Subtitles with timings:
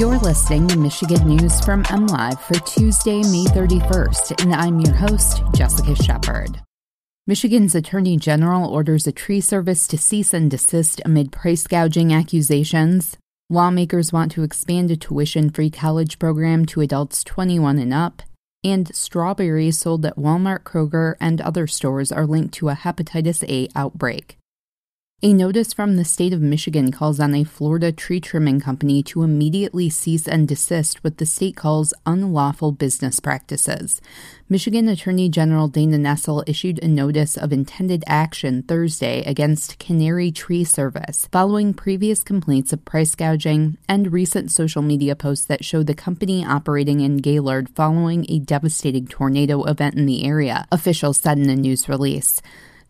[0.00, 5.42] You're listening to Michigan News from MLive for Tuesday, May 31st, and I'm your host,
[5.54, 6.62] Jessica Shepard.
[7.26, 13.18] Michigan's Attorney General orders a tree service to cease and desist amid price gouging accusations.
[13.50, 18.22] Lawmakers want to expand a tuition free college program to adults 21 and up.
[18.64, 23.68] And strawberries sold at Walmart, Kroger, and other stores are linked to a hepatitis A
[23.76, 24.39] outbreak.
[25.22, 29.22] A notice from the state of Michigan calls on a Florida tree trimming company to
[29.22, 34.00] immediately cease and desist what the state calls unlawful business practices.
[34.48, 40.64] Michigan Attorney General Dana Nessel issued a notice of intended action Thursday against Canary Tree
[40.64, 45.92] Service following previous complaints of price gouging and recent social media posts that show the
[45.92, 51.50] company operating in Gaylord following a devastating tornado event in the area, officials said in
[51.50, 52.40] a news release.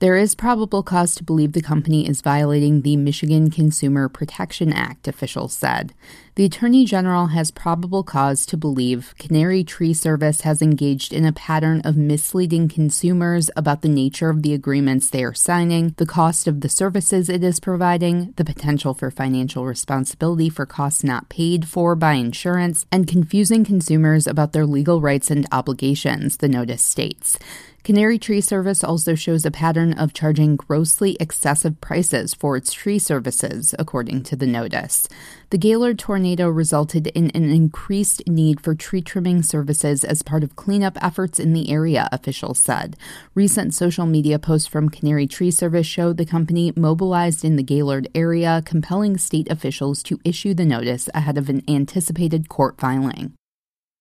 [0.00, 5.08] There is probable cause to believe the company is violating the Michigan Consumer Protection Act,
[5.08, 5.92] officials said.
[6.36, 11.32] The Attorney General has probable cause to believe Canary Tree Service has engaged in a
[11.32, 16.46] pattern of misleading consumers about the nature of the agreements they are signing, the cost
[16.46, 21.66] of the services it is providing, the potential for financial responsibility for costs not paid
[21.66, 27.36] for by insurance, and confusing consumers about their legal rights and obligations, the notice states.
[27.84, 32.98] Canary Tree Service also shows a pattern of charging grossly excessive prices for its tree
[32.98, 35.08] services, according to the notice.
[35.50, 40.56] The Gaylord tornado resulted in an increased need for tree trimming services as part of
[40.56, 42.96] cleanup efforts in the area, officials said.
[43.34, 48.08] Recent social media posts from Canary Tree Service show the company mobilized in the Gaylord
[48.14, 53.37] area, compelling state officials to issue the notice ahead of an anticipated court filing.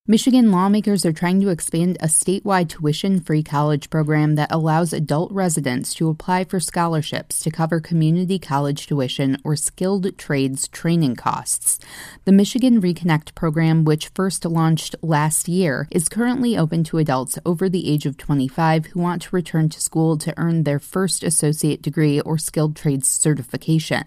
[0.10, 5.30] Michigan lawmakers are trying to expand a statewide tuition free college program that allows adult
[5.34, 11.78] residents to apply for scholarships to cover community college tuition or skilled trades training costs.
[12.24, 17.68] The Michigan Reconnect program, which first launched last year, is currently open to adults over
[17.68, 21.82] the age of 25 who want to return to school to earn their first associate
[21.82, 24.06] degree or skilled trades certification.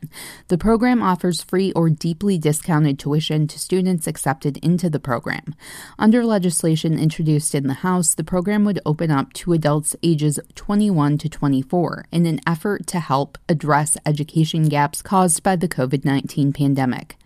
[0.48, 5.54] The program offers free or deeply discounted tuition to students accepted into the program.
[5.98, 11.18] Under legislation introduced in the House, the program would open up to adults ages 21
[11.18, 16.52] to 24 in an effort to help address education gaps caused by the COVID 19
[16.52, 17.16] pandemic.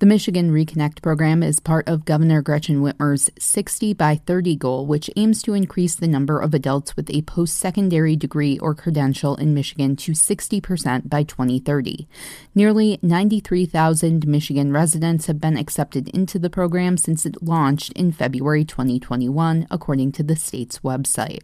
[0.00, 5.08] The Michigan Reconnect program is part of Governor Gretchen Whitmer's 60 by 30 goal, which
[5.16, 9.54] aims to increase the number of adults with a post secondary degree or credential in
[9.54, 12.08] Michigan to 60% by 2030.
[12.54, 18.64] Nearly 93,000 Michigan residents have been accepted into the program since it launched in February
[18.64, 21.40] 2021, according to the state's website.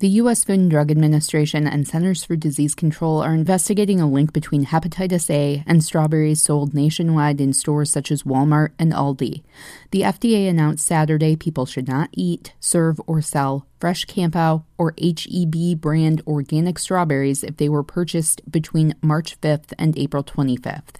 [0.00, 0.44] The U.S.
[0.44, 5.28] Food and Drug Administration and Centers for Disease Control are investigating a link between hepatitis
[5.28, 9.42] A and strawberries sold nationwide in stores such as Walmart and Aldi.
[9.90, 16.22] The FDA announced Saturday people should not eat, serve, or sell FreshKampo or HEB brand
[16.26, 20.96] organic strawberries if they were purchased between March 5th and April 25th.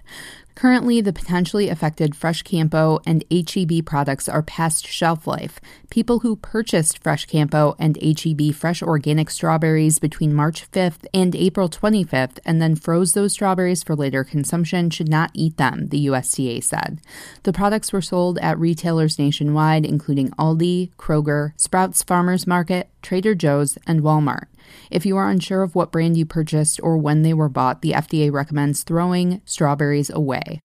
[0.59, 5.61] Currently, the potentially affected FreshKampo and HEB products are past shelf life.
[5.89, 12.39] People who purchased FreshKampo and HEB fresh organic strawberries between March 5th and April 25th
[12.43, 16.99] and then froze those strawberries for later consumption should not eat them, the USDA said.
[17.43, 23.68] The products were sold at retailers nationwide, including Aldi, Kroger, Sprouts Farmers Market, Trader Joe's,
[23.85, 24.45] and Walmart.
[24.89, 27.91] If you are unsure of what brand you purchased or when they were bought, the
[27.91, 30.61] FDA recommends throwing strawberries away.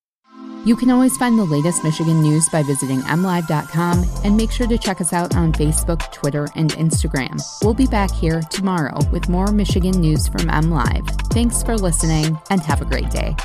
[0.64, 4.78] You can always find the latest Michigan news by visiting mlive.com and make sure to
[4.78, 7.38] check us out on Facebook, Twitter, and Instagram.
[7.62, 11.06] We'll be back here tomorrow with more Michigan news from MLive.
[11.32, 13.36] Thanks for listening and have a great day.